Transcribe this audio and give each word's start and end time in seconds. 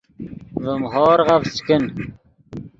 ڤیم 0.63 0.81
ہورغف 0.93 1.43
چے 1.55 1.61
کن 1.65 1.83